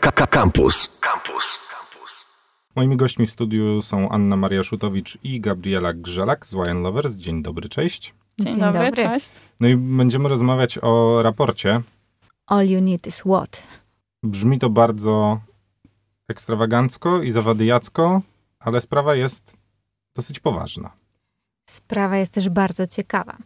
Campus. 0.00 0.98
Campus. 1.00 1.58
Moimi 2.76 2.96
gośćmi 2.96 3.26
w 3.26 3.30
studiu 3.30 3.82
są 3.82 4.08
Anna 4.08 4.36
Maria 4.36 4.64
Szutowicz 4.64 5.18
i 5.22 5.40
Gabriela 5.40 5.92
Grzelak 5.92 6.46
z 6.46 6.54
Wine 6.54 6.80
Lovers. 6.80 7.14
Dzień 7.14 7.42
dobry, 7.42 7.68
cześć. 7.68 8.14
Dzień, 8.38 8.52
Dzień 8.52 8.60
dobry, 8.60 8.84
dobry, 8.84 9.04
cześć. 9.04 9.30
No 9.60 9.68
i 9.68 9.76
będziemy 9.76 10.28
rozmawiać 10.28 10.78
o 10.82 11.22
raporcie. 11.22 11.82
All 12.46 12.66
you 12.66 12.80
need 12.80 13.06
is 13.06 13.20
what? 13.20 13.66
Brzmi 14.22 14.58
to 14.58 14.70
bardzo 14.70 15.40
ekstrawagancko 16.28 17.22
i 17.22 17.30
zawadyjacko, 17.30 18.22
ale 18.60 18.80
sprawa 18.80 19.14
jest 19.14 19.56
dosyć 20.14 20.40
poważna. 20.40 20.90
Sprawa 21.70 22.16
jest 22.16 22.34
też 22.34 22.48
bardzo 22.48 22.86
ciekawa, 22.86 23.36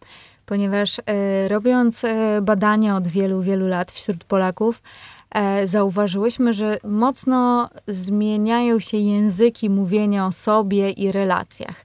ponieważ 0.46 0.98
y, 0.98 1.02
robiąc 1.48 2.04
y, 2.04 2.08
badania 2.42 2.96
od 2.96 3.08
wielu, 3.08 3.42
wielu 3.42 3.66
lat 3.68 3.92
wśród 3.92 4.24
Polaków, 4.24 4.76
y, 4.76 5.17
zauważyłyśmy, 5.64 6.52
że 6.52 6.78
mocno 6.84 7.70
zmieniają 7.86 8.78
się 8.78 8.96
języki 8.96 9.70
mówienia 9.70 10.26
o 10.26 10.32
sobie 10.32 10.90
i 10.90 11.12
relacjach. 11.12 11.84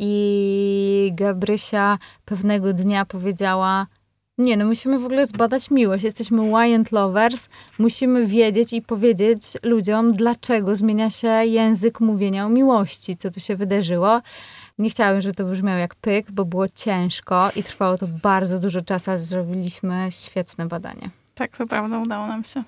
I 0.00 1.12
Gabrysia 1.14 1.98
pewnego 2.24 2.72
dnia 2.72 3.04
powiedziała: 3.04 3.86
nie, 4.38 4.56
no 4.56 4.66
musimy 4.66 4.98
w 4.98 5.04
ogóle 5.04 5.26
zbadać 5.26 5.70
miłość. 5.70 6.04
Jesteśmy 6.04 6.50
Wyant 6.50 6.92
Lovers. 6.92 7.48
Musimy 7.78 8.26
wiedzieć 8.26 8.72
i 8.72 8.82
powiedzieć 8.82 9.42
ludziom, 9.62 10.12
dlaczego 10.12 10.76
zmienia 10.76 11.10
się 11.10 11.28
język 11.28 12.00
mówienia 12.00 12.46
o 12.46 12.48
miłości, 12.48 13.16
co 13.16 13.30
tu 13.30 13.40
się 13.40 13.56
wydarzyło. 13.56 14.20
Nie 14.78 14.90
chciałabym, 14.90 15.20
żeby 15.20 15.34
to 15.34 15.44
brzmiało 15.44 15.78
jak 15.78 15.94
pyk, 15.94 16.30
bo 16.30 16.44
było 16.44 16.68
ciężko 16.68 17.48
i 17.56 17.62
trwało 17.62 17.98
to 17.98 18.06
bardzo 18.22 18.58
dużo 18.60 18.80
czasu, 18.82 19.10
ale 19.10 19.20
zrobiliśmy 19.20 20.06
świetne 20.10 20.66
badanie. 20.66 21.10
Tak, 21.38 21.56
to 21.56 21.66
prawda, 21.66 21.98
udało 21.98 22.26
nam 22.26 22.44
się. 22.44 22.62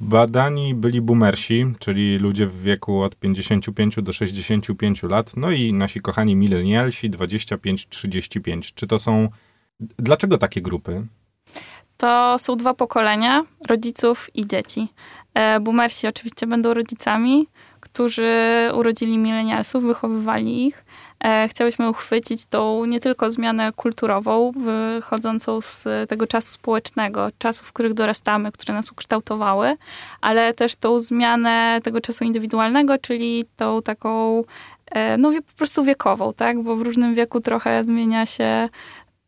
Badani 0.00 0.74
byli 0.74 1.00
boomersi, 1.00 1.66
czyli 1.78 2.18
ludzie 2.18 2.46
w 2.46 2.62
wieku 2.62 3.02
od 3.02 3.16
55 3.16 3.96
do 4.02 4.12
65 4.12 5.02
lat, 5.02 5.32
no 5.36 5.50
i 5.50 5.72
nasi 5.72 6.00
kochani 6.00 6.36
milenialsi 6.36 7.10
25-35. 7.10 8.74
Czy 8.74 8.86
to 8.86 8.98
są 8.98 9.28
Dlaczego 9.80 10.38
takie 10.38 10.62
grupy? 10.62 11.06
To 11.96 12.36
są 12.38 12.56
dwa 12.56 12.74
pokolenia, 12.74 13.44
rodziców 13.68 14.30
i 14.34 14.46
dzieci. 14.46 14.88
E, 15.34 15.60
boomersi 15.60 16.06
oczywiście 16.06 16.46
będą 16.46 16.74
rodzicami, 16.74 17.46
którzy 17.80 18.32
urodzili 18.74 19.18
milenialsów, 19.18 19.84
wychowywali 19.84 20.66
ich. 20.66 20.84
E, 21.24 21.48
chciałyśmy 21.48 21.88
uchwycić 21.88 22.46
tą 22.46 22.84
nie 22.84 23.00
tylko 23.00 23.30
zmianę 23.30 23.72
kulturową, 23.76 24.52
wychodzącą 24.52 25.60
z 25.60 25.84
tego 26.08 26.26
czasu 26.26 26.54
społecznego, 26.54 27.28
czasów, 27.38 27.66
w 27.66 27.72
których 27.72 27.94
dorastamy, 27.94 28.52
które 28.52 28.74
nas 28.74 28.92
ukształtowały, 28.92 29.76
ale 30.20 30.54
też 30.54 30.74
tą 30.74 31.00
zmianę 31.00 31.80
tego 31.82 32.00
czasu 32.00 32.24
indywidualnego, 32.24 32.98
czyli 32.98 33.44
tą 33.56 33.82
taką 33.82 34.42
e, 34.86 35.16
no 35.18 35.32
po 35.32 35.56
prostu 35.56 35.84
wiekową, 35.84 36.32
tak? 36.32 36.62
Bo 36.62 36.76
w 36.76 36.82
różnym 36.82 37.14
wieku 37.14 37.40
trochę 37.40 37.84
zmienia 37.84 38.26
się 38.26 38.68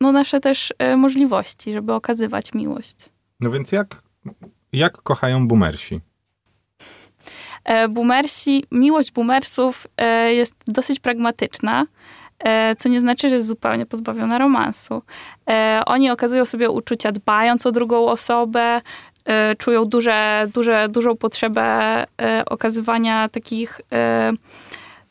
no, 0.00 0.12
nasze 0.12 0.40
też 0.40 0.74
e, 0.78 0.96
możliwości, 0.96 1.72
żeby 1.72 1.92
okazywać 1.92 2.54
miłość. 2.54 2.96
No 3.40 3.50
więc 3.50 3.72
jak, 3.72 4.02
jak 4.72 5.02
kochają 5.02 5.48
boomersi? 5.48 6.00
E, 7.66 7.88
boomersi, 7.88 8.64
miłość 8.70 9.12
boomersów 9.12 9.86
e, 9.96 10.34
jest 10.34 10.54
dosyć 10.66 11.00
pragmatyczna, 11.00 11.86
co 12.78 12.88
nie 12.88 13.00
znaczy, 13.00 13.28
że 13.28 13.34
jest 13.34 13.48
zupełnie 13.48 13.86
pozbawiona 13.86 14.38
romansu. 14.38 15.02
Oni 15.86 16.10
okazują 16.10 16.44
sobie 16.44 16.70
uczucia 16.70 17.12
dbając 17.12 17.66
o 17.66 17.72
drugą 17.72 18.06
osobę, 18.06 18.80
czują 19.58 19.84
duże, 19.84 20.48
duże, 20.54 20.88
dużą 20.88 21.16
potrzebę 21.16 22.04
okazywania 22.46 23.28
takich 23.28 23.80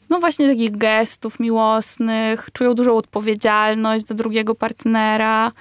no 0.09 0.19
właśnie 0.19 0.49
takich 0.49 0.77
gestów 0.77 1.39
miłosnych, 1.39 2.49
czują 2.53 2.73
dużą 2.73 2.97
odpowiedzialność 2.97 4.05
do 4.05 4.15
drugiego 4.15 4.55
partnera, 4.55 5.51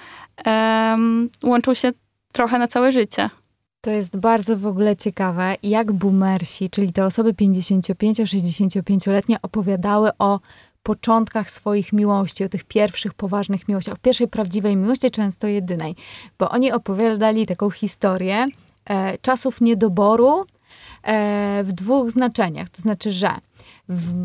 łączą 1.43 1.75
się 1.75 1.93
trochę 2.33 2.59
na 2.59 2.69
całe 2.69 2.93
życie. 2.93 3.31
To 3.84 3.91
jest 3.91 4.17
bardzo 4.17 4.56
w 4.56 4.67
ogóle 4.67 4.97
ciekawe, 4.97 5.56
jak 5.62 5.93
boomersi, 5.93 6.71
czyli 6.71 6.93
te 6.93 7.05
osoby 7.05 7.33
55-65-letnie 7.33 9.43
opowiadały 9.43 10.11
o 10.19 10.41
początkach 10.83 11.50
swoich 11.50 11.93
miłości, 11.93 12.45
o 12.45 12.49
tych 12.49 12.65
pierwszych 12.65 13.15
poważnych 13.15 13.69
miłościach, 13.69 13.95
o 13.95 13.99
pierwszej 14.03 14.28
prawdziwej 14.28 14.77
miłości, 14.77 15.11
często 15.11 15.47
jedynej. 15.47 15.97
Bo 16.39 16.50
oni 16.50 16.72
opowiadali 16.72 17.47
taką 17.47 17.71
historię 17.71 18.47
e, 18.84 19.19
czasów 19.19 19.61
niedoboru 19.61 20.47
w 21.65 21.72
dwóch 21.72 22.10
znaczeniach. 22.10 22.69
To 22.69 22.82
znaczy, 22.82 23.12
że 23.12 23.31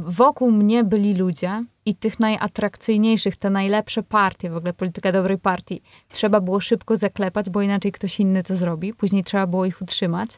wokół 0.01 0.51
mnie 0.51 0.83
byli 0.83 1.13
ludzie 1.13 1.61
i 1.85 1.95
tych 1.95 2.19
najatrakcyjniejszych, 2.19 3.35
te 3.35 3.49
najlepsze 3.49 4.03
partie, 4.03 4.49
w 4.49 4.55
ogóle 4.55 4.73
polityka 4.73 5.11
dobrej 5.11 5.37
partii, 5.37 5.81
trzeba 6.09 6.41
było 6.41 6.59
szybko 6.59 6.97
zaklepać, 6.97 7.49
bo 7.49 7.61
inaczej 7.61 7.91
ktoś 7.91 8.19
inny 8.19 8.43
to 8.43 8.55
zrobi. 8.55 8.93
Później 8.93 9.23
trzeba 9.23 9.47
było 9.47 9.65
ich 9.65 9.81
utrzymać. 9.81 10.29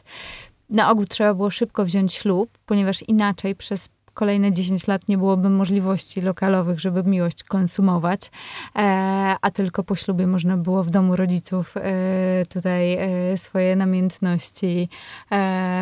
Na 0.70 0.90
ogół 0.90 1.06
trzeba 1.06 1.34
było 1.34 1.50
szybko 1.50 1.84
wziąć 1.84 2.14
ślub, 2.14 2.58
ponieważ 2.66 3.02
inaczej 3.08 3.54
przez 3.54 3.88
kolejne 4.14 4.52
10 4.52 4.86
lat 4.86 5.08
nie 5.08 5.18
byłoby 5.18 5.50
możliwości 5.50 6.20
lokalowych, 6.20 6.80
żeby 6.80 7.02
miłość 7.04 7.44
konsumować, 7.44 8.30
e, 8.76 9.36
a 9.40 9.50
tylko 9.50 9.84
po 9.84 9.96
ślubie 9.96 10.26
można 10.26 10.56
było 10.56 10.84
w 10.84 10.90
domu 10.90 11.16
rodziców 11.16 11.74
e, 11.76 12.46
tutaj 12.48 12.92
e, 12.92 13.38
swoje 13.38 13.76
namiętności 13.76 14.88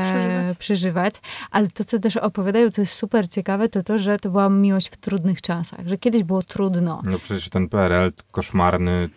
przeżywać. 0.02 0.58
przeżywać. 0.58 1.14
Ale 1.50 1.68
to, 1.68 1.84
co 1.84 1.98
też 1.98 2.16
opowiadają, 2.16 2.70
co 2.70 2.82
jest 2.82 2.94
super 2.94 3.28
ciekawe, 3.28 3.68
to 3.68 3.82
to, 3.82 3.98
że 3.98 4.18
to 4.18 4.30
była 4.30 4.48
miłość 4.48 4.88
w 4.88 4.96
trudnych 4.96 5.42
czasach, 5.42 5.86
że 5.86 5.98
kiedyś 5.98 6.22
było 6.22 6.42
trudno. 6.42 7.02
No 7.04 7.18
przecież 7.18 7.48
ten 7.48 7.68
PRL 7.68 8.12
koszmarny, 8.30 9.08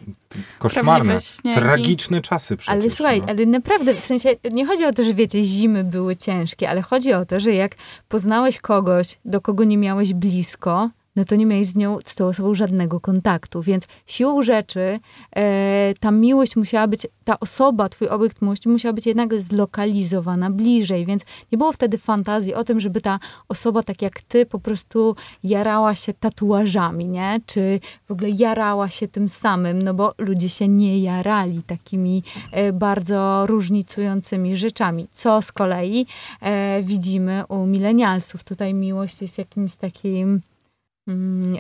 koszmarne, 0.60 1.18
tragiczne 1.54 2.22
czasy 2.22 2.58
przecież. 2.58 2.82
Ale 2.82 2.92
słuchaj, 2.92 3.22
no. 3.22 3.28
ale 3.30 3.46
naprawdę, 3.46 3.94
w 3.94 4.06
sensie, 4.06 4.30
nie 4.52 4.66
chodzi 4.66 4.86
o 4.86 4.94
to, 4.94 5.04
że 5.04 5.14
wiecie, 5.14 5.44
zimy 5.44 5.84
były 5.84 6.16
ciężkie, 6.16 6.70
ale 6.70 6.82
chodzi 6.82 7.14
o 7.14 7.26
to, 7.26 7.40
że 7.40 7.54
jak 7.54 7.76
poznałeś 8.10 8.60
kogoś, 8.60 9.20
do 9.26 9.42
kogo 9.42 9.64
nie 9.64 9.78
miałeś 9.78 10.14
blisko, 10.14 10.90
no 11.16 11.26
to 11.26 11.36
nie 11.36 11.46
miałeś 11.46 11.68
z 11.68 11.76
nią, 11.76 11.98
z 12.06 12.16
tą 12.16 12.26
osobą 12.26 12.54
żadnego 12.54 13.00
kontaktu. 13.00 13.62
Więc 13.62 13.88
siłą 14.06 14.44
rzeczy 14.44 15.00
e, 15.36 15.94
ta 16.00 16.12
miłość 16.12 16.56
musiała 16.56 16.88
być, 16.88 17.08
ta 17.24 17.40
osoba, 17.40 17.90
twój 17.90 18.08
obiekt 18.08 18.42
miłości 18.42 18.70
musiała 18.70 18.94
być 18.94 19.06
jednak 19.06 19.42
zlokalizowana 19.42 20.50
bliżej. 20.50 21.06
Więc 21.06 21.24
nie 21.52 21.58
było 21.58 21.72
wtedy 21.72 21.98
fantazji 21.98 22.54
o 22.54 22.64
tym, 22.64 22.80
żeby 22.80 23.02
ta 23.02 23.20
osoba, 23.50 23.84
tak 23.84 24.02
jak 24.02 24.22
ty, 24.22 24.46
po 24.46 24.60
prostu 24.60 25.16
jarała 25.44 25.96
się 25.96 26.14
tatuażami, 26.14 27.06
nie? 27.06 27.40
Czy 27.46 27.80
w 28.08 28.12
ogóle 28.12 28.30
jarała 28.30 28.90
się 28.90 29.08
tym 29.08 29.30
samym, 29.30 29.82
no 29.82 29.94
bo 29.94 30.14
ludzie 30.18 30.50
się 30.50 30.68
nie 30.68 31.00
jarali 31.00 31.64
takimi 31.64 32.24
e, 32.52 32.74
bardzo 32.74 33.46
różnicującymi 33.48 34.58
rzeczami. 34.58 35.08
Co 35.12 35.42
z 35.42 35.52
kolei 35.52 36.06
e, 36.42 36.84
widzimy 36.84 37.44
u 37.50 37.66
milenialsów. 37.66 38.44
Tutaj 38.44 38.74
miłość 38.74 39.22
jest 39.22 39.38
jakimś 39.38 39.76
takim 39.76 40.42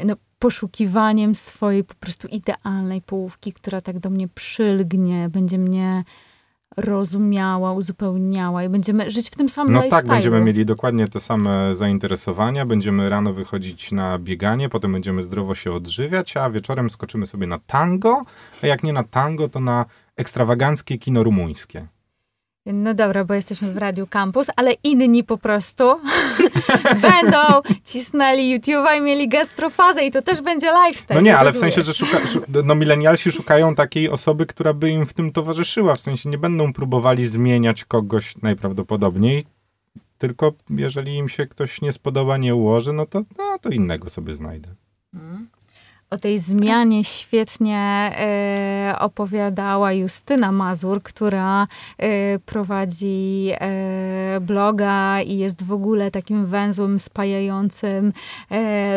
no, 0.05 0.15
poszukiwaniem 0.39 1.35
swojej 1.35 1.83
po 1.83 1.93
prostu 1.95 2.27
idealnej 2.27 3.01
połówki, 3.01 3.53
która 3.53 3.81
tak 3.81 3.99
do 3.99 4.09
mnie 4.09 4.27
przylgnie, 4.27 5.29
będzie 5.29 5.57
mnie 5.57 6.03
rozumiała, 6.77 7.73
uzupełniała 7.73 8.63
i 8.63 8.69
będziemy 8.69 9.11
żyć 9.11 9.29
w 9.29 9.35
tym 9.35 9.49
samym 9.49 9.73
No 9.73 9.83
tak, 9.89 10.07
będziemy 10.07 10.41
mieli 10.41 10.65
dokładnie 10.65 11.07
te 11.07 11.19
same 11.19 11.75
zainteresowania, 11.75 12.65
będziemy 12.65 13.09
rano 13.09 13.33
wychodzić 13.33 13.91
na 13.91 14.19
bieganie, 14.19 14.69
potem 14.69 14.91
będziemy 14.91 15.23
zdrowo 15.23 15.55
się 15.55 15.71
odżywiać, 15.71 16.37
a 16.37 16.49
wieczorem 16.49 16.89
skoczymy 16.89 17.27
sobie 17.27 17.47
na 17.47 17.59
tango, 17.59 18.21
a 18.63 18.67
jak 18.67 18.83
nie 18.83 18.93
na 18.93 19.03
tango, 19.03 19.49
to 19.49 19.59
na 19.59 19.85
ekstrawaganckie 20.15 20.97
kino 20.97 21.23
rumuńskie. 21.23 21.87
No 22.65 22.93
dobra, 22.93 23.25
bo 23.25 23.33
jesteśmy 23.33 23.73
w 23.73 23.77
Radiu 23.77 24.07
Campus, 24.07 24.47
ale 24.55 24.73
inni 24.83 25.23
po 25.23 25.37
prostu 25.37 25.83
będą 27.11 27.61
cisnęli 27.83 28.59
YouTube'a 28.59 28.97
i 28.97 29.01
mieli 29.01 29.29
gastrofazę 29.29 30.05
i 30.05 30.11
to 30.11 30.21
też 30.21 30.41
będzie 30.41 30.67
lifestyle. 30.85 31.15
No 31.15 31.21
nie, 31.21 31.37
ale 31.37 31.51
w 31.51 31.57
sensie, 31.57 31.81
że 31.81 31.93
szuka, 31.93 32.17
no 32.63 32.75
milenialsi 32.75 33.31
szukają 33.31 33.75
takiej 33.75 34.09
osoby, 34.09 34.45
która 34.45 34.73
by 34.73 34.89
im 34.89 35.05
w 35.05 35.13
tym 35.13 35.31
towarzyszyła. 35.31 35.95
W 35.95 36.01
sensie 36.01 36.29
nie 36.29 36.37
będą 36.37 36.73
próbowali 36.73 37.27
zmieniać 37.27 37.85
kogoś 37.85 38.37
najprawdopodobniej, 38.41 39.45
tylko 40.17 40.53
jeżeli 40.69 41.15
im 41.15 41.29
się 41.29 41.47
ktoś 41.47 41.81
nie 41.81 41.93
spodoba, 41.93 42.37
nie 42.37 42.55
ułoży, 42.55 42.93
no 42.93 43.05
to, 43.05 43.21
no, 43.37 43.59
to 43.61 43.69
innego 43.69 44.09
sobie 44.09 44.35
znajdę. 44.35 44.69
Hmm 45.13 45.52
o 46.13 46.17
tej 46.17 46.39
zmianie 46.39 47.03
świetnie 47.03 47.77
e, 47.79 48.95
opowiadała 48.99 49.93
Justyna 49.93 50.51
Mazur, 50.51 51.03
która 51.03 51.67
e, 51.97 52.39
prowadzi 52.39 53.51
e, 53.53 54.39
bloga 54.41 55.21
i 55.21 55.37
jest 55.37 55.63
w 55.63 55.71
ogóle 55.71 56.11
takim 56.11 56.45
węzłem 56.45 56.99
spajającym 56.99 58.13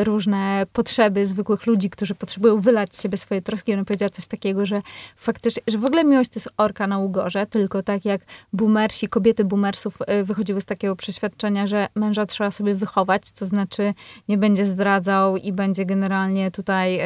różne 0.04 0.66
potrzeby 0.72 1.26
zwykłych 1.26 1.66
ludzi, 1.66 1.90
którzy 1.90 2.14
potrzebują 2.14 2.60
wylać 2.60 2.96
z 2.96 3.02
siebie 3.02 3.18
swoje 3.18 3.42
troski. 3.42 3.72
Ona 3.72 3.84
powiedziała 3.84 4.10
coś 4.10 4.26
takiego, 4.26 4.66
że 4.66 4.82
faktycznie, 5.16 5.62
że 5.66 5.78
w 5.78 5.84
ogóle 5.84 6.04
miłość 6.04 6.30
to 6.30 6.38
jest 6.40 6.48
orka 6.56 6.86
na 6.86 6.98
ugorze, 6.98 7.46
tylko 7.46 7.82
tak 7.82 8.04
jak 8.04 8.20
boomersi, 8.52 9.08
kobiety 9.08 9.44
boomersów 9.44 9.98
wychodziły 10.24 10.60
z 10.60 10.66
takiego 10.66 10.96
przeświadczenia, 10.96 11.66
że 11.66 11.88
męża 11.94 12.26
trzeba 12.26 12.50
sobie 12.50 12.74
wychować, 12.74 13.32
to 13.32 13.46
znaczy 13.46 13.94
nie 14.28 14.38
będzie 14.38 14.66
zdradzał 14.66 15.36
i 15.36 15.52
będzie 15.52 15.86
generalnie 15.86 16.50
tutaj 16.50 17.00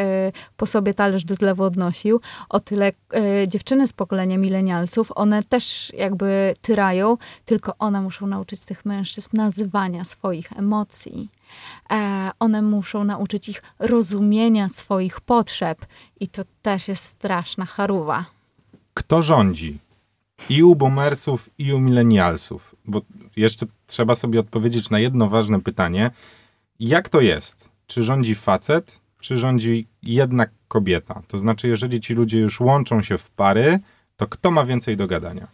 po 0.57 0.67
sobie 0.67 0.95
talerz 0.95 1.25
do 1.25 1.35
zlewu 1.35 1.63
odnosił. 1.63 2.21
O 2.49 2.61
tyle 2.61 2.93
e, 3.15 3.49
dziewczyny 3.49 3.89
z 3.89 3.93
pokolenia 3.93 4.39
milenialców, 4.39 5.13
one 5.15 5.43
też 5.43 5.93
jakby 5.97 6.55
tyrają, 6.61 7.17
tylko 7.45 7.75
one 7.79 8.01
muszą 8.01 8.27
nauczyć 8.27 8.65
tych 8.65 8.85
mężczyzn 8.85 9.37
nazywania 9.37 10.05
swoich 10.05 10.53
emocji. 10.53 11.29
E, 11.91 12.31
one 12.39 12.63
muszą 12.63 13.05
nauczyć 13.05 13.49
ich 13.49 13.63
rozumienia 13.79 14.69
swoich 14.69 15.21
potrzeb 15.21 15.87
i 16.21 16.29
to 16.29 16.43
też 16.63 16.89
jest 16.89 17.05
straszna 17.05 17.67
charuwa. 17.67 18.25
Kto 18.95 19.23
rządzi? 19.23 19.79
I 20.49 20.63
u 20.63 20.75
boomersów, 20.77 21.51
i 21.59 21.73
u 21.73 21.81
milenialsów. 21.81 22.75
Bo 22.85 23.01
jeszcze 23.37 23.67
trzeba 23.87 24.15
sobie 24.15 24.41
odpowiedzieć 24.41 24.91
na 24.91 24.99
jedno 24.99 25.29
ważne 25.29 25.61
pytanie. 25.61 26.11
Jak 26.81 27.09
to 27.09 27.21
jest? 27.21 27.71
Czy 27.87 28.03
rządzi 28.03 28.35
facet, 28.35 29.01
czy 29.21 29.37
rządzi 29.37 29.89
jednak 30.03 30.51
kobieta? 30.69 31.23
To 31.29 31.39
znaczy, 31.39 31.69
jeżeli 31.69 32.01
ci 32.01 32.15
ludzie 32.15 32.39
już 32.39 32.61
łączą 32.61 33.03
się 33.03 33.19
w 33.19 33.31
pary, 33.31 33.81
to 34.17 34.27
kto 34.27 34.51
ma 34.51 34.65
więcej 34.65 34.97
do 34.97 35.07
gadania? 35.07 35.49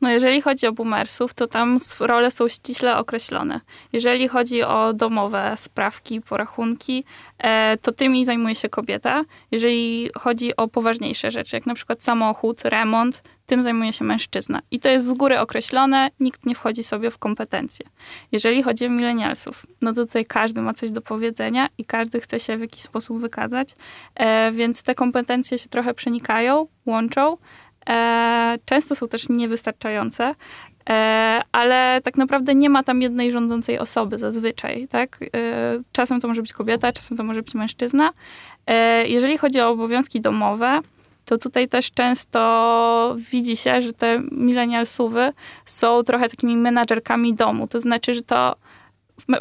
No 0.00 0.10
jeżeli 0.10 0.40
chodzi 0.40 0.66
o 0.66 0.72
boomersów, 0.72 1.34
to 1.34 1.46
tam 1.46 1.78
role 2.00 2.30
są 2.30 2.48
ściśle 2.48 2.96
określone. 2.96 3.60
Jeżeli 3.92 4.28
chodzi 4.28 4.62
o 4.62 4.92
domowe 4.92 5.54
sprawki, 5.56 6.20
porachunki, 6.20 7.04
e, 7.38 7.76
to 7.82 7.92
tymi 7.92 8.24
zajmuje 8.24 8.54
się 8.54 8.68
kobieta. 8.68 9.24
Jeżeli 9.50 10.10
chodzi 10.18 10.56
o 10.56 10.68
poważniejsze 10.68 11.30
rzeczy, 11.30 11.56
jak 11.56 11.66
na 11.66 11.74
przykład 11.74 12.02
samochód, 12.02 12.62
remont, 12.64 13.22
tym 13.46 13.62
zajmuje 13.62 13.92
się 13.92 14.04
mężczyzna. 14.04 14.62
I 14.70 14.80
to 14.80 14.88
jest 14.88 15.06
z 15.06 15.12
góry 15.12 15.38
określone, 15.38 16.10
nikt 16.20 16.46
nie 16.46 16.54
wchodzi 16.54 16.84
sobie 16.84 17.10
w 17.10 17.18
kompetencje. 17.18 17.86
Jeżeli 18.32 18.62
chodzi 18.62 18.86
o 18.86 18.90
milenialsów, 18.90 19.66
no 19.82 19.92
to 19.92 20.06
tutaj 20.06 20.24
każdy 20.24 20.62
ma 20.62 20.74
coś 20.74 20.90
do 20.90 21.02
powiedzenia 21.02 21.68
i 21.78 21.84
każdy 21.84 22.20
chce 22.20 22.40
się 22.40 22.56
w 22.56 22.60
jakiś 22.60 22.82
sposób 22.82 23.20
wykazać, 23.20 23.68
e, 24.14 24.52
więc 24.52 24.82
te 24.82 24.94
kompetencje 24.94 25.58
się 25.58 25.68
trochę 25.68 25.94
przenikają, 25.94 26.66
łączą. 26.86 27.36
E, 27.90 28.58
często 28.64 28.94
są 28.94 29.08
też 29.08 29.28
niewystarczające, 29.28 30.34
e, 30.90 31.40
ale 31.52 32.00
tak 32.04 32.16
naprawdę 32.16 32.54
nie 32.54 32.70
ma 32.70 32.82
tam 32.82 33.02
jednej 33.02 33.32
rządzącej 33.32 33.78
osoby 33.78 34.18
zazwyczaj, 34.18 34.88
tak? 34.88 35.18
E, 35.22 35.28
czasem 35.92 36.20
to 36.20 36.28
może 36.28 36.42
być 36.42 36.52
kobieta, 36.52 36.92
czasem 36.92 37.16
to 37.16 37.24
może 37.24 37.42
być 37.42 37.54
mężczyzna. 37.54 38.12
Jeżeli 39.04 39.38
chodzi 39.38 39.60
o 39.60 39.68
obowiązki 39.68 40.20
domowe, 40.20 40.80
to 41.24 41.38
tutaj 41.38 41.68
też 41.68 41.92
często 41.92 43.16
widzi 43.30 43.56
się, 43.56 43.80
że 43.80 43.92
te 43.92 44.22
milenialsówy 44.32 45.32
są 45.66 46.02
trochę 46.02 46.28
takimi 46.28 46.56
menadżerkami 46.56 47.34
domu. 47.34 47.66
To 47.66 47.80
znaczy, 47.80 48.14
że 48.14 48.22
to 48.22 48.56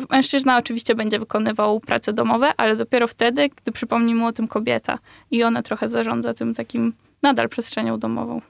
mężczyzna 0.09 0.57
oczywiście 0.57 0.95
będzie 0.95 1.19
wykonywał 1.19 1.79
prace 1.79 2.13
domowe, 2.13 2.51
ale 2.57 2.75
dopiero 2.75 3.07
wtedy, 3.07 3.49
gdy 3.49 3.71
przypomni 3.71 4.15
mu 4.15 4.25
o 4.25 4.31
tym 4.31 4.47
kobieta 4.47 4.99
i 5.31 5.43
ona 5.43 5.63
trochę 5.63 5.89
zarządza 5.89 6.33
tym 6.33 6.53
takim 6.53 6.93
nadal 7.21 7.49
przestrzenią 7.49 7.99
domową. 7.99 8.41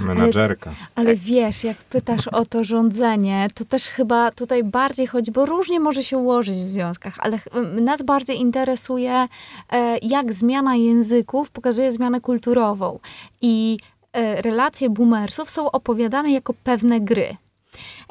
Menadżerka. 0.00 0.70
Ale, 0.70 0.88
ale 0.94 1.14
tak. 1.14 1.24
wiesz, 1.24 1.64
jak 1.64 1.76
pytasz 1.76 2.28
o 2.28 2.44
to 2.44 2.64
rządzenie, 2.64 3.48
to 3.54 3.64
też 3.64 3.84
chyba 3.84 4.32
tutaj 4.32 4.64
bardziej 4.64 5.06
chodzi, 5.06 5.32
bo 5.32 5.46
różnie 5.46 5.80
może 5.80 6.02
się 6.02 6.18
ułożyć 6.18 6.54
w 6.54 6.68
związkach, 6.68 7.14
ale 7.18 7.38
nas 7.80 8.02
bardziej 8.02 8.40
interesuje, 8.40 9.28
e, 9.72 9.98
jak 10.02 10.32
zmiana 10.32 10.76
języków 10.76 11.50
pokazuje 11.50 11.92
zmianę 11.92 12.20
kulturową. 12.20 12.98
I 13.40 13.78
e, 14.12 14.42
relacje 14.42 14.90
boomersów 14.90 15.50
są 15.50 15.70
opowiadane 15.70 16.32
jako 16.32 16.54
pewne 16.64 17.00
gry. 17.00 17.36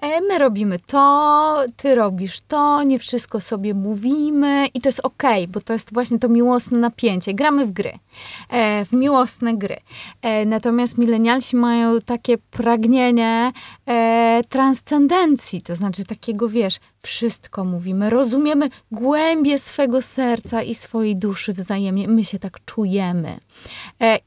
E, 0.01 0.21
my 0.21 0.38
robimy 0.39 0.80
to, 0.80 1.63
ty 1.77 1.95
robisz 1.95 2.42
to, 2.42 2.83
nie 2.83 3.00
wszystko 3.00 3.39
sobie 3.39 3.74
mówimy 3.74 4.68
i 4.74 4.81
to 4.81 4.89
jest 4.89 5.00
okay, 5.03 5.47
bo 5.47 5.62
to 5.62 5.74
jest 5.74 5.94
właśnie 5.94 6.19
to 6.19 6.30
miłosne 6.30 6.80
napięcie. 6.80 7.33
Gramy 7.33 7.65
w 7.65 7.71
gry, 7.71 7.92
e, 8.50 8.86
w 8.86 8.92
miłosne 8.94 9.57
gry. 9.57 9.77
E, 10.21 10.45
natomiast 10.45 10.97
milenialsi 10.97 11.56
mają 11.56 12.01
takie 12.01 12.38
pragnienie 12.38 13.51
transcendencji, 14.50 15.62
to 15.62 15.75
znaczy 15.75 16.03
takiego, 16.06 16.50
wiesz, 16.50 16.80
wszystko 17.01 17.63
mówimy, 17.63 18.09
rozumiemy 18.09 18.69
głębie 18.91 19.59
swego 19.59 20.01
serca 20.01 20.63
i 20.63 20.75
swojej 20.75 21.15
duszy 21.15 21.53
wzajemnie. 21.53 22.07
My 22.07 22.25
się 22.25 22.39
tak 22.39 22.65
czujemy. 22.65 23.38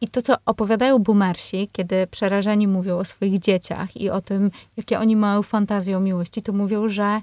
I 0.00 0.09
to, 0.09 0.23
co 0.23 0.35
opowiadają 0.47 0.99
boomersi, 0.99 1.69
kiedy 1.73 2.06
przerażeni 2.06 2.69
mówią 2.69 2.99
o 2.99 3.05
swoich 3.05 3.38
dzieciach 3.38 3.97
i 3.97 4.11
o 4.11 4.21
tym, 4.21 4.50
jakie 4.76 4.99
oni 4.99 5.17
mają 5.17 5.43
fantazje 5.43 5.57
o 5.96 6.00
miłości, 6.00 6.43
to 6.43 6.52
mówią, 6.52 6.88
że 6.88 7.20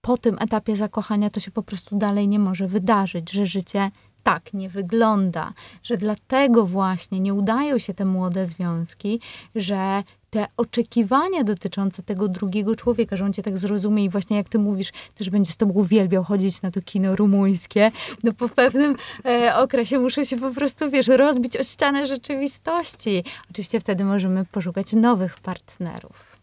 po 0.00 0.16
tym 0.16 0.36
etapie 0.40 0.76
zakochania 0.76 1.30
to 1.30 1.40
się 1.40 1.50
po 1.50 1.62
prostu 1.62 1.96
dalej 1.96 2.28
nie 2.28 2.38
może 2.38 2.66
wydarzyć, 2.66 3.30
że 3.30 3.46
życie 3.46 3.90
tak 4.22 4.54
nie 4.54 4.68
wygląda, 4.68 5.52
że 5.82 5.96
dlatego 5.96 6.66
właśnie 6.66 7.20
nie 7.20 7.34
udają 7.34 7.78
się 7.78 7.94
te 7.94 8.04
młode 8.04 8.46
związki, 8.46 9.20
że 9.54 10.02
te 10.30 10.46
oczekiwania 10.56 11.44
dotyczące 11.44 12.02
tego 12.02 12.28
drugiego 12.28 12.76
człowieka, 12.76 13.16
że 13.16 13.24
on 13.24 13.32
cię 13.32 13.42
tak 13.42 13.58
zrozumie 13.58 14.04
i 14.04 14.08
właśnie 14.08 14.36
jak 14.36 14.48
ty 14.48 14.58
mówisz, 14.58 14.92
też 15.14 15.30
będzie 15.30 15.52
z 15.52 15.56
tobą 15.56 15.72
uwielbiał 15.72 16.24
chodzić 16.24 16.62
na 16.62 16.70
to 16.70 16.82
kino 16.82 17.16
rumuńskie, 17.16 17.90
no 18.22 18.32
po 18.32 18.48
pewnym 18.48 18.96
e, 19.24 19.56
okresie 19.56 19.98
muszę 19.98 20.26
się 20.26 20.36
po 20.36 20.50
prostu, 20.50 20.90
wiesz, 20.90 21.06
rozbić 21.06 21.56
o 21.56 21.64
ścianę 21.64 22.06
rzeczywistości. 22.06 23.24
Oczywiście 23.50 23.80
wtedy 23.80 24.04
możemy 24.04 24.44
poszukać 24.44 24.92
nowych 24.92 25.40
partnerów. 25.40 26.36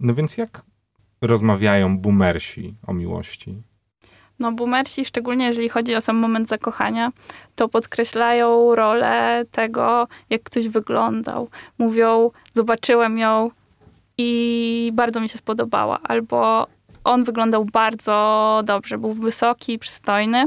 No 0.00 0.14
więc 0.14 0.36
jak 0.36 0.62
rozmawiają 1.26 1.98
boomersi 1.98 2.74
o 2.86 2.94
miłości? 2.94 3.62
No, 4.38 4.52
boomersi, 4.52 5.04
szczególnie 5.04 5.46
jeżeli 5.46 5.68
chodzi 5.68 5.94
o 5.94 6.00
sam 6.00 6.16
moment 6.16 6.48
zakochania, 6.48 7.10
to 7.56 7.68
podkreślają 7.68 8.74
rolę 8.74 9.44
tego, 9.50 10.08
jak 10.30 10.42
ktoś 10.42 10.68
wyglądał. 10.68 11.48
Mówią, 11.78 12.30
zobaczyłem 12.52 13.18
ją 13.18 13.50
i 14.18 14.90
bardzo 14.94 15.20
mi 15.20 15.28
się 15.28 15.38
spodobała. 15.38 15.98
Albo 16.02 16.66
on 17.04 17.24
wyglądał 17.24 17.64
bardzo 17.64 18.60
dobrze, 18.64 18.98
był 18.98 19.12
wysoki, 19.12 19.78
przystojny. 19.78 20.46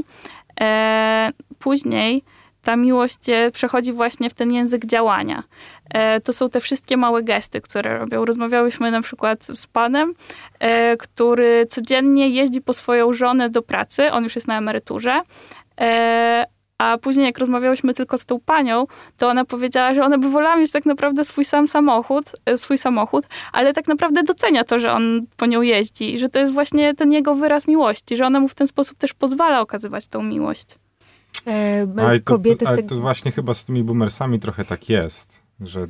E, 0.60 1.32
później 1.58 2.22
ta 2.62 2.76
miłość 2.76 3.18
przechodzi 3.52 3.92
właśnie 3.92 4.30
w 4.30 4.34
ten 4.34 4.52
język 4.52 4.86
działania. 4.86 5.42
E, 5.90 6.20
to 6.20 6.32
są 6.32 6.50
te 6.50 6.60
wszystkie 6.60 6.96
małe 6.96 7.22
gesty, 7.22 7.60
które 7.60 7.98
robią. 7.98 8.24
Rozmawiałyśmy 8.24 8.90
na 8.90 9.02
przykład 9.02 9.44
z 9.44 9.66
panem, 9.66 10.14
e, 10.58 10.96
który 10.96 11.66
codziennie 11.66 12.28
jeździ 12.28 12.60
po 12.60 12.74
swoją 12.74 13.14
żonę 13.14 13.50
do 13.50 13.62
pracy. 13.62 14.12
On 14.12 14.24
już 14.24 14.34
jest 14.34 14.48
na 14.48 14.58
emeryturze. 14.58 15.20
E, 15.80 16.46
a 16.78 16.98
później, 16.98 17.26
jak 17.26 17.38
rozmawiałyśmy 17.38 17.94
tylko 17.94 18.18
z 18.18 18.26
tą 18.26 18.40
panią, 18.40 18.86
to 19.16 19.28
ona 19.28 19.44
powiedziała, 19.44 19.94
że 19.94 20.04
ona 20.04 20.18
by 20.18 20.30
wolała 20.30 20.56
mieć 20.56 20.72
tak 20.72 20.86
naprawdę 20.86 21.24
swój 21.24 21.44
sam 21.44 21.68
samochód, 21.68 22.24
swój 22.56 22.78
samochód, 22.78 23.24
ale 23.52 23.72
tak 23.72 23.88
naprawdę 23.88 24.22
docenia 24.22 24.64
to, 24.64 24.78
że 24.78 24.92
on 24.92 25.20
po 25.36 25.46
nią 25.46 25.62
jeździ 25.62 26.18
że 26.18 26.28
to 26.28 26.38
jest 26.38 26.52
właśnie 26.52 26.94
ten 26.94 27.12
jego 27.12 27.34
wyraz 27.34 27.68
miłości, 27.68 28.16
że 28.16 28.26
ona 28.26 28.40
mu 28.40 28.48
w 28.48 28.54
ten 28.54 28.66
sposób 28.66 28.98
też 28.98 29.14
pozwala 29.14 29.60
okazywać 29.60 30.08
tą 30.08 30.22
miłość. 30.22 30.66
E, 31.46 31.86
ale 31.98 32.20
to, 32.20 32.38
to, 32.38 32.68
ale 32.68 32.82
to 32.82 33.00
właśnie 33.00 33.32
chyba 33.32 33.54
z 33.54 33.64
tymi 33.64 33.84
boomersami 33.84 34.40
trochę 34.40 34.64
tak 34.64 34.88
jest, 34.88 35.42
że 35.60 35.88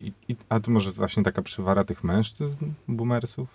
i, 0.00 0.12
i, 0.28 0.36
a 0.48 0.60
to 0.60 0.70
może 0.70 0.92
właśnie 0.92 1.22
taka 1.22 1.42
przywara 1.42 1.84
tych 1.84 2.04
mężczyzn, 2.04 2.64
boomersów? 2.88 3.48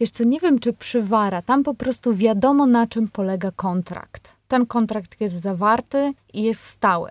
Wiesz 0.00 0.10
co, 0.10 0.24
nie 0.24 0.40
wiem 0.40 0.58
czy 0.58 0.72
przywara, 0.72 1.42
tam 1.42 1.62
po 1.62 1.74
prostu 1.74 2.14
wiadomo 2.14 2.66
na 2.66 2.86
czym 2.86 3.08
polega 3.08 3.50
kontrakt. 3.50 4.36
Ten 4.48 4.66
kontrakt 4.66 5.20
jest 5.20 5.34
zawarty 5.34 6.12
i 6.32 6.42
jest 6.42 6.62
stały. 6.62 7.10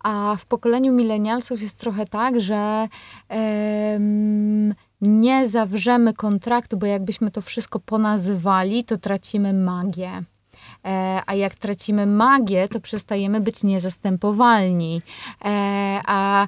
A 0.00 0.36
w 0.38 0.46
pokoleniu 0.46 0.92
milenialsów 0.92 1.62
jest 1.62 1.80
trochę 1.80 2.06
tak, 2.06 2.40
że 2.40 2.88
em, 3.28 4.74
nie 5.00 5.48
zawrzemy 5.48 6.14
kontraktu, 6.14 6.76
bo 6.76 6.86
jakbyśmy 6.86 7.30
to 7.30 7.40
wszystko 7.40 7.80
ponazywali, 7.80 8.84
to 8.84 8.98
tracimy 8.98 9.52
magię. 9.52 10.22
E, 10.84 11.22
a 11.26 11.34
jak 11.34 11.54
tracimy 11.54 12.06
magię, 12.06 12.68
to 12.68 12.80
przestajemy 12.80 13.40
być 13.40 13.62
niezastępowalni. 13.64 15.02
E, 15.44 16.00
a 16.06 16.46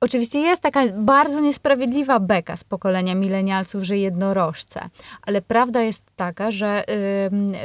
Oczywiście 0.00 0.38
jest 0.38 0.62
taka 0.62 0.80
bardzo 0.92 1.40
niesprawiedliwa 1.40 2.20
beka 2.20 2.56
z 2.56 2.64
pokolenia 2.64 3.14
milenialców, 3.14 3.82
że 3.82 3.98
jednorożce, 3.98 4.80
ale 5.22 5.42
prawda 5.42 5.82
jest 5.82 6.04
taka, 6.16 6.50
że 6.50 6.84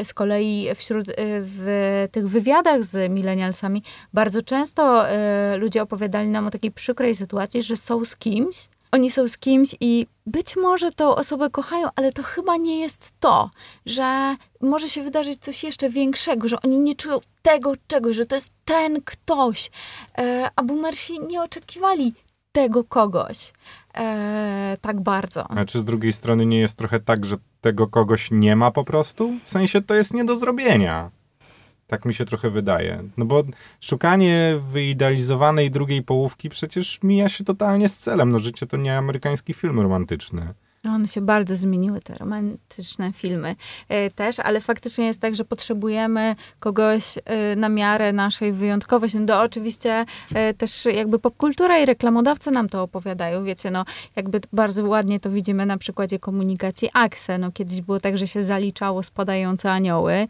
z 0.03 0.13
kolei 0.13 0.67
wśród 0.75 1.09
y, 1.09 1.13
w 1.17 2.07
tych 2.11 2.29
wywiadach 2.29 2.83
z 2.83 3.11
milenialsami 3.11 3.83
bardzo 4.13 4.41
często 4.41 5.05
y, 5.09 5.57
ludzie 5.57 5.81
opowiadali 5.81 6.29
nam 6.29 6.47
o 6.47 6.51
takiej 6.51 6.71
przykrej 6.71 7.15
sytuacji, 7.15 7.63
że 7.63 7.77
są 7.77 8.05
z 8.05 8.15
kimś, 8.15 8.69
oni 8.91 9.11
są 9.11 9.27
z 9.27 9.37
kimś 9.37 9.75
i 9.79 10.07
być 10.25 10.55
może 10.55 10.91
tą 10.91 11.15
osobę 11.15 11.49
kochają, 11.49 11.87
ale 11.95 12.11
to 12.11 12.23
chyba 12.23 12.57
nie 12.57 12.79
jest 12.79 13.13
to, 13.19 13.49
że 13.85 14.35
może 14.61 14.89
się 14.89 15.03
wydarzyć 15.03 15.39
coś 15.39 15.63
jeszcze 15.63 15.89
większego, 15.89 16.47
że 16.47 16.61
oni 16.61 16.79
nie 16.79 16.95
czują 16.95 17.19
tego 17.41 17.73
czegoś, 17.87 18.15
że 18.15 18.25
to 18.25 18.35
jest 18.35 18.51
ten 18.65 19.01
ktoś. 19.05 19.71
E, 20.17 20.49
a 20.55 20.63
boomersi 20.63 21.19
nie 21.19 21.41
oczekiwali 21.41 22.13
tego 22.51 22.83
kogoś 22.83 23.53
e, 23.97 24.77
tak 24.81 25.01
bardzo. 25.01 25.51
A 25.51 25.65
czy 25.65 25.79
z 25.79 25.85
drugiej 25.85 26.13
strony 26.13 26.45
nie 26.45 26.59
jest 26.59 26.77
trochę 26.77 26.99
tak, 26.99 27.25
że 27.25 27.37
tego 27.61 27.87
kogoś 27.87 28.31
nie 28.31 28.55
ma 28.55 28.71
po 28.71 28.83
prostu? 28.83 29.33
W 29.43 29.49
sensie 29.49 29.81
to 29.81 29.95
jest 29.95 30.13
nie 30.13 30.25
do 30.25 30.37
zrobienia. 30.37 31.11
Tak 31.91 32.05
mi 32.05 32.13
się 32.13 32.25
trochę 32.25 32.49
wydaje. 32.49 33.03
No 33.17 33.25
bo 33.25 33.43
szukanie 33.81 34.59
wyidealizowanej 34.71 35.71
drugiej 35.71 36.03
połówki 36.03 36.49
przecież 36.49 36.99
mija 37.03 37.29
się 37.29 37.43
totalnie 37.43 37.89
z 37.89 37.97
celem. 37.97 38.31
No 38.31 38.39
życie 38.39 38.67
to 38.67 38.77
nie 38.77 38.97
amerykański 38.97 39.53
film 39.53 39.79
romantyczny. 39.79 40.53
No, 40.83 40.91
one 40.91 41.07
się 41.07 41.21
bardzo 41.21 41.55
zmieniły, 41.55 42.01
te 42.01 42.13
romantyczne 42.13 43.13
filmy 43.13 43.55
e, 43.89 44.09
też, 44.11 44.39
ale 44.39 44.61
faktycznie 44.61 45.05
jest 45.05 45.21
tak, 45.21 45.35
że 45.35 45.45
potrzebujemy 45.45 46.35
kogoś 46.59 47.03
e, 47.25 47.55
na 47.55 47.69
miarę 47.69 48.13
naszej 48.13 48.51
wyjątkowości. 48.51 49.19
No 49.19 49.25
to 49.25 49.41
oczywiście 49.41 50.05
e, 50.33 50.53
też 50.53 50.85
jakby 50.85 51.19
popkultura 51.19 51.79
i 51.79 51.85
reklamodawcy 51.85 52.51
nam 52.51 52.69
to 52.69 52.83
opowiadają, 52.83 53.43
wiecie, 53.43 53.71
no 53.71 53.85
jakby 54.15 54.41
bardzo 54.53 54.85
ładnie 54.89 55.19
to 55.19 55.29
widzimy 55.29 55.65
na 55.65 55.77
przykładzie 55.77 56.19
komunikacji 56.19 56.89
Axe. 56.93 57.37
No 57.37 57.51
kiedyś 57.51 57.81
było 57.81 57.99
tak, 57.99 58.17
że 58.17 58.27
się 58.27 58.43
zaliczało 58.43 59.03
spadające 59.03 59.71
anioły, 59.71 60.27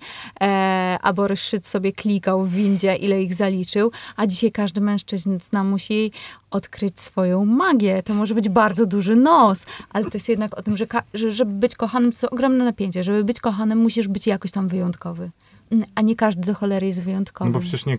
a 1.02 1.14
Borys 1.14 1.52
sobie 1.62 1.92
klikał 1.92 2.46
w 2.46 2.54
windzie, 2.54 2.96
ile 2.96 3.24
ich 3.24 3.36
zaliczył, 3.36 3.92
a 4.16 4.28
dzisiaj 4.28 4.52
każdy 4.52 4.82
mężczyzna 4.82 5.64
musi 5.64 6.12
odkryć 6.52 7.00
swoją 7.00 7.46
magię. 7.46 8.04
To 8.04 8.14
może 8.14 8.36
być 8.36 8.50
bardzo 8.50 8.86
duży 8.86 9.16
nos, 9.16 9.66
ale 9.90 10.06
to 10.06 10.12
jest 10.14 10.30
jednak 10.30 10.58
o 10.58 10.62
tym, 10.62 10.78
że, 10.78 10.86
że 11.14 11.32
żeby 11.32 11.52
być 11.52 11.76
kochanym, 11.76 12.12
to 12.12 12.30
ogromne 12.30 12.66
napięcie. 12.66 13.04
Żeby 13.04 13.24
być 13.24 13.40
kochanym, 13.40 13.80
musisz 13.80 14.08
być 14.08 14.28
jakoś 14.28 14.52
tam 14.52 14.68
wyjątkowy. 14.68 15.32
Mm, 15.72 15.86
a 15.96 16.02
nie 16.02 16.16
każdy 16.16 16.42
do 16.42 16.54
cholery 16.54 16.88
jest 16.88 17.04
wyjątkowy. 17.04 17.50
No 17.50 17.54
bo 17.54 17.60
przecież 17.60 17.86
nie, 17.86 17.98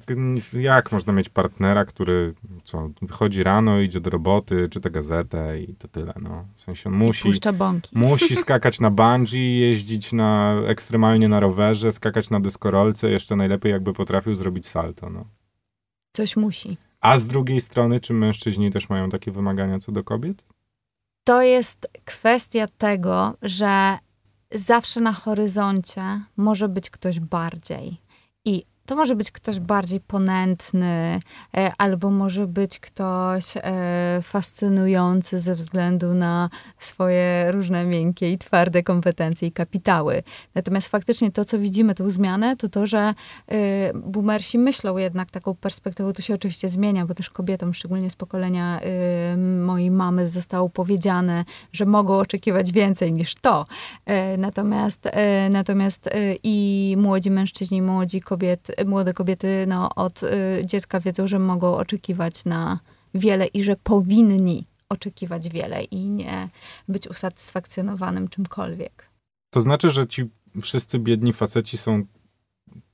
jak 0.52 0.92
można 0.92 1.12
mieć 1.12 1.28
partnera, 1.28 1.84
który 1.84 2.34
co, 2.64 2.90
wychodzi 3.02 3.42
rano, 3.42 3.80
idzie 3.80 4.00
do 4.00 4.10
roboty, 4.10 4.68
czyta 4.68 4.90
gazetę 4.90 5.60
i 5.60 5.74
to 5.74 5.88
tyle. 5.88 6.14
No. 6.22 6.44
W 6.56 6.62
sensie 6.62 6.90
on 6.90 6.96
musi, 6.96 7.30
musi 7.92 8.36
skakać 8.44 8.80
na 8.80 8.90
bungee, 8.90 9.58
jeździć 9.60 10.12
na, 10.12 10.60
ekstremalnie 10.66 11.28
na 11.28 11.40
rowerze, 11.40 11.92
skakać 11.92 12.30
na 12.30 12.40
deskorolce, 12.40 13.10
jeszcze 13.10 13.36
najlepiej 13.36 13.72
jakby 13.72 13.92
potrafił 13.92 14.34
zrobić 14.34 14.66
salto. 14.66 15.10
No. 15.10 15.24
Coś 16.12 16.36
musi. 16.36 16.76
A 17.02 17.18
z 17.18 17.26
drugiej 17.26 17.60
strony, 17.60 18.00
czy 18.00 18.14
mężczyźni 18.14 18.70
też 18.70 18.88
mają 18.88 19.10
takie 19.10 19.30
wymagania 19.32 19.78
co 19.78 19.92
do 19.92 20.04
kobiet? 20.04 20.44
To 21.24 21.42
jest 21.42 21.88
kwestia 22.04 22.66
tego, 22.78 23.36
że 23.42 23.98
zawsze 24.54 25.00
na 25.00 25.12
horyzoncie 25.12 26.20
może 26.36 26.68
być 26.68 26.90
ktoś 26.90 27.20
bardziej. 27.20 28.00
I 28.44 28.64
to 28.86 28.96
może 28.96 29.16
być 29.16 29.30
ktoś 29.30 29.60
bardziej 29.60 30.00
ponętny, 30.00 31.20
e, 31.56 31.72
albo 31.78 32.10
może 32.10 32.46
być 32.46 32.78
ktoś 32.78 33.44
e, 33.56 34.20
fascynujący 34.22 35.40
ze 35.40 35.54
względu 35.54 36.14
na 36.14 36.50
swoje 36.78 37.52
różne 37.52 37.84
miękkie 37.84 38.32
i 38.32 38.38
twarde 38.38 38.82
kompetencje 38.82 39.48
i 39.48 39.52
kapitały. 39.52 40.22
Natomiast 40.54 40.88
faktycznie 40.88 41.30
to, 41.30 41.44
co 41.44 41.58
widzimy, 41.58 41.94
tę 41.94 42.10
zmianę, 42.10 42.56
to 42.56 42.68
to, 42.68 42.86
że 42.86 43.14
e, 43.48 43.92
boomersi 43.94 44.58
myślą 44.58 44.96
jednak 44.96 45.30
taką 45.30 45.54
perspektywą. 45.54 46.12
To 46.12 46.22
się 46.22 46.34
oczywiście 46.34 46.68
zmienia, 46.68 47.06
bo 47.06 47.14
też 47.14 47.30
kobietom, 47.30 47.74
szczególnie 47.74 48.10
z 48.10 48.16
pokolenia 48.16 48.80
mojej 49.62 49.90
mamy, 49.90 50.28
zostało 50.28 50.68
powiedziane, 50.68 51.44
że 51.72 51.86
mogą 51.86 52.18
oczekiwać 52.18 52.72
więcej 52.72 53.12
niż 53.12 53.34
to. 53.34 53.66
Natomiast, 54.38 55.08
natomiast 55.50 56.10
i 56.42 56.96
młodzi 56.98 57.30
mężczyźni, 57.30 57.78
i 57.78 57.82
młodzi 57.82 58.20
kobiety, 58.20 58.71
młode 58.86 59.14
kobiety 59.14 59.64
no, 59.68 59.94
od 59.94 60.22
y, 60.22 60.28
dziecka 60.64 61.00
wiedzą, 61.00 61.26
że 61.26 61.38
mogą 61.38 61.76
oczekiwać 61.76 62.44
na 62.44 62.80
wiele 63.14 63.46
i 63.46 63.62
że 63.62 63.76
powinni 63.76 64.66
oczekiwać 64.88 65.48
wiele 65.48 65.84
i 65.84 66.10
nie 66.10 66.48
być 66.88 67.08
usatysfakcjonowanym 67.08 68.28
czymkolwiek. 68.28 69.10
To 69.50 69.60
znaczy, 69.60 69.90
że 69.90 70.06
ci 70.06 70.30
wszyscy 70.62 70.98
biedni 70.98 71.32
faceci 71.32 71.78
są 71.78 72.04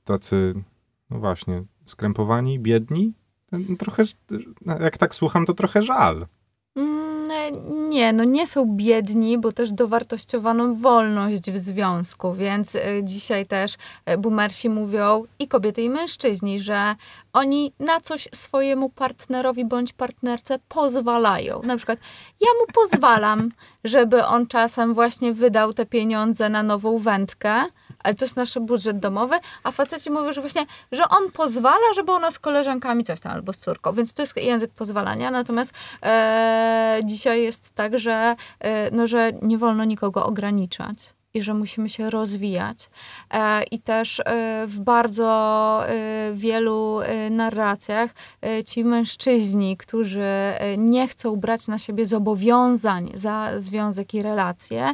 tacy, 0.03 0.53
no 1.09 1.19
właśnie, 1.19 1.63
skrępowani, 1.85 2.59
biedni? 2.59 3.13
Trochę, 3.79 4.03
jak 4.65 4.97
tak 4.97 5.15
słucham, 5.15 5.45
to 5.45 5.53
trochę 5.53 5.83
żal. 5.83 6.27
Mm, 6.75 7.08
nie, 7.89 8.13
no 8.13 8.23
nie 8.23 8.47
są 8.47 8.65
biedni, 8.75 9.37
bo 9.37 9.51
też 9.51 9.71
dowartościowano 9.71 10.75
wolność 10.75 11.51
w 11.51 11.57
związku, 11.57 12.33
więc 12.33 12.75
y, 12.75 13.01
dzisiaj 13.03 13.45
też 13.45 13.73
y, 14.09 14.17
boomersi 14.17 14.69
mówią 14.69 15.23
i 15.39 15.47
kobiety 15.47 15.81
i 15.81 15.89
mężczyźni, 15.89 16.59
że 16.59 16.95
oni 17.33 17.73
na 17.79 18.01
coś 18.01 18.27
swojemu 18.35 18.89
partnerowi 18.89 19.65
bądź 19.65 19.93
partnerce 19.93 20.59
pozwalają. 20.69 21.61
Na 21.63 21.77
przykład 21.77 21.99
ja 22.41 22.47
mu 22.59 22.73
pozwalam, 22.73 23.51
żeby 23.83 24.25
on 24.25 24.47
czasem 24.47 24.93
właśnie 24.93 25.33
wydał 25.33 25.73
te 25.73 25.85
pieniądze 25.85 26.49
na 26.49 26.63
nową 26.63 26.97
wędkę, 26.97 27.63
ale 28.03 28.15
to 28.15 28.25
jest 28.25 28.37
nasz 28.37 28.59
budżet 28.59 28.99
domowy, 28.99 29.35
a 29.63 29.71
faceci 29.71 30.11
mówią, 30.11 30.33
że 30.33 30.41
właśnie, 30.41 30.65
że 30.91 31.03
on 31.09 31.31
pozwala, 31.31 31.93
żeby 31.95 32.11
ona 32.11 32.31
z 32.31 32.39
koleżankami 32.39 33.03
coś 33.03 33.19
tam, 33.19 33.31
albo 33.31 33.53
z 33.53 33.57
córką, 33.57 33.91
więc 33.91 34.13
to 34.13 34.21
jest 34.21 34.37
język 34.37 34.71
pozwalania, 34.71 35.31
natomiast 35.31 35.73
e, 36.03 36.99
dzisiaj 37.03 37.43
jest 37.43 37.75
tak, 37.75 37.99
że, 37.99 38.35
e, 38.59 38.91
no, 38.91 39.07
że 39.07 39.31
nie 39.41 39.57
wolno 39.57 39.83
nikogo 39.83 40.25
ograniczać 40.25 41.18
i 41.33 41.41
że 41.41 41.53
musimy 41.53 41.89
się 41.89 42.09
rozwijać. 42.09 42.89
E, 43.33 43.63
I 43.63 43.79
też 43.79 44.19
e, 44.19 44.23
w 44.67 44.79
bardzo 44.79 45.81
e, 45.87 46.31
wielu 46.33 46.99
narracjach 47.31 48.13
ci 48.65 48.83
mężczyźni, 48.83 49.77
którzy 49.77 50.53
nie 50.77 51.07
chcą 51.07 51.35
brać 51.35 51.67
na 51.67 51.79
siebie 51.79 52.05
zobowiązań 52.05 53.11
za 53.13 53.59
związek 53.59 54.13
i 54.13 54.21
relacje, 54.21 54.93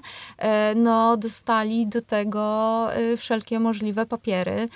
no 0.75 1.17
dostali 1.17 1.87
do 1.87 2.01
tego 2.01 2.87
wszelkie 3.17 3.59
możliwe 3.59 4.05
papiery 4.05 4.69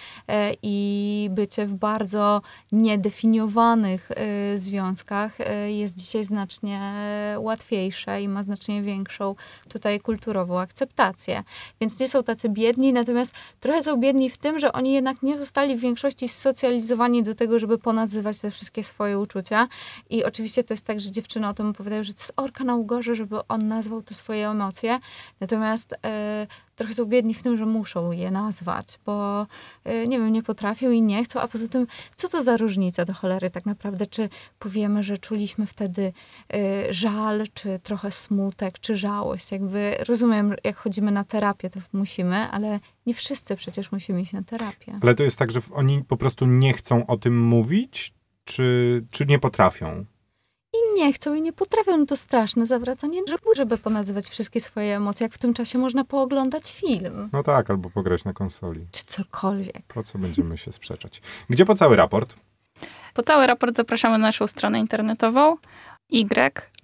i 0.64 1.30
bycie 1.32 1.66
w 1.66 1.76
bardzo 1.76 2.42
niedefiniowanych 2.72 4.10
związkach 4.56 5.38
jest 5.68 5.98
dzisiaj 5.98 6.24
znacznie 6.24 6.94
łatwiejsze 7.38 8.22
i 8.22 8.28
ma 8.28 8.44
znacznie 8.44 8.82
większą 8.82 9.36
tutaj 9.70 10.00
kulturową 10.00 10.60
akceptację 10.60 11.44
więc 11.82 12.00
nie 12.00 12.10
są 12.10 12.24
tacy 12.24 12.50
biedni, 12.50 12.94
natomiast 12.94 13.34
trochę 13.60 13.84
są 13.84 13.98
biedni 13.98 14.30
w 14.30 14.38
tym, 14.38 14.60
że 14.60 14.72
oni 14.72 14.94
jednak 14.94 15.24
nie 15.24 15.38
zostali 15.38 15.78
w 15.78 15.80
większości 15.80 16.30
socjalizowani 16.30 17.24
do 17.24 17.36
tego, 17.36 17.60
żeby 17.60 17.78
ponazywać 17.78 18.40
te 18.40 18.52
wszystkie 18.52 18.84
swoje 18.84 19.20
uczucia. 19.20 19.68
I 20.10 20.24
oczywiście 20.24 20.64
to 20.64 20.74
jest 20.74 20.86
tak, 20.86 21.00
że 21.00 21.12
dziewczyny 21.12 21.48
o 21.48 21.54
tym 21.54 21.70
opowiadają, 21.70 22.04
że 22.04 22.14
to 22.14 22.20
jest 22.20 22.34
orka 22.36 22.64
na 22.64 22.76
ugorze, 22.76 23.16
żeby 23.16 23.48
on 23.48 23.68
nazwał 23.68 24.02
te 24.02 24.14
swoje 24.14 24.50
emocje. 24.50 25.00
Natomiast 25.40 25.92
yy, 25.92 26.48
trochę 26.80 26.94
są 26.94 27.06
biedni 27.06 27.34
w 27.34 27.44
tym, 27.44 27.58
że 27.58 27.66
muszą 27.66 28.12
je 28.12 28.32
nazwać, 28.32 29.00
bo 29.06 29.48
y, 29.88 30.08
nie 30.08 30.20
wiem, 30.20 30.34
nie 30.34 30.44
potrafią 30.44 30.92
i 30.92 31.02
nie 31.02 31.24
chcą, 31.24 31.42
a 31.42 31.48
poza 31.48 31.68
tym, 31.68 31.88
co 32.16 32.30
to 32.30 32.44
za 32.44 32.58
różnica 32.58 33.06
do 33.06 33.14
cholery 33.14 33.50
tak 33.50 33.66
naprawdę, 33.66 34.06
czy 34.06 34.30
powiemy, 34.60 35.04
że 35.04 35.18
czuliśmy 35.18 35.66
wtedy 35.66 36.14
y, 36.54 36.94
żal, 36.94 37.44
czy 37.54 37.80
trochę 37.84 38.12
smutek, 38.12 38.80
czy 38.80 38.96
żałość. 38.96 39.52
Jakby 39.52 39.96
rozumiem, 40.08 40.56
jak 40.64 40.78
chodzimy 40.78 41.12
na 41.12 41.24
terapię, 41.24 41.70
to 41.70 41.80
musimy, 41.94 42.36
ale 42.36 42.80
nie 43.06 43.14
wszyscy 43.14 43.56
przecież 43.56 43.92
musimy 43.92 44.22
iść 44.22 44.34
na 44.34 44.44
terapię. 44.44 45.00
Ale 45.02 45.16
to 45.16 45.24
jest 45.24 45.38
tak, 45.38 45.52
że 45.52 45.62
oni 45.72 46.04
po 46.04 46.18
prostu 46.18 46.46
nie 46.46 46.74
chcą 46.74 47.08
o 47.08 47.18
tym 47.18 47.48
mówić, 47.48 48.14
czy, 48.44 49.04
czy 49.12 49.26
nie 49.26 49.40
potrafią? 49.40 50.06
Nie 50.96 51.14
chcą 51.14 51.34
i 51.34 51.42
nie 51.42 51.54
potrafią. 51.54 51.98
No 51.98 52.06
to 52.06 52.18
straszne 52.18 52.66
zawracanie 52.66 53.22
żeby, 53.28 53.56
żeby 53.56 53.78
ponazywać 53.78 54.26
wszystkie 54.26 54.62
swoje 54.62 54.96
emocje, 54.96 55.26
jak 55.26 55.34
w 55.34 55.38
tym 55.38 55.54
czasie 55.54 55.78
można 55.80 56.04
pooglądać 56.04 56.72
film. 56.72 57.30
No 57.34 57.44
tak, 57.44 57.70
albo 57.70 57.90
pograć 57.90 58.26
na 58.26 58.34
konsoli. 58.34 58.86
Czy 58.92 59.06
cokolwiek. 59.06 59.82
Po 59.88 60.04
co 60.04 60.18
będziemy 60.18 60.58
się 60.58 60.72
sprzeczać? 60.72 61.22
Gdzie 61.50 61.66
po 61.66 61.76
cały 61.76 61.96
raport? 61.96 62.36
Po 63.14 63.24
cały 63.24 63.48
raport 63.48 63.78
zapraszamy 63.78 64.18
na 64.18 64.28
naszą 64.28 64.48
stronę 64.48 64.80
internetową 64.80 65.58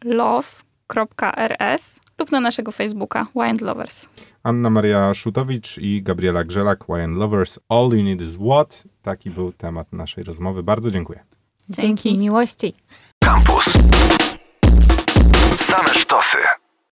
ylove.rs 0.06 2.00
lub 2.20 2.32
na 2.32 2.40
naszego 2.40 2.72
Facebooka 2.72 3.28
Wind 3.36 3.62
Lovers. 3.62 4.06
Anna 4.44 4.70
Maria 4.70 5.14
Szutowicz 5.14 5.78
i 5.78 6.04
Gabriela 6.04 6.44
Grzelak, 6.44 6.86
Wind 6.90 7.18
Lovers. 7.18 7.60
All 7.70 7.90
you 7.92 8.04
need 8.04 8.22
is 8.22 8.36
what? 8.36 8.84
Taki 9.02 9.30
był 9.30 9.52
temat 9.52 9.94
naszej 9.94 10.24
rozmowy. 10.24 10.64
Bardzo 10.64 10.92
dziękuję. 10.92 11.24
Dzięki. 11.70 11.82
Dzięki 11.82 12.18
miłości. 12.18 12.74
Campus. 13.26 13.66
Same 15.58 15.88
sztosy. 15.88 16.65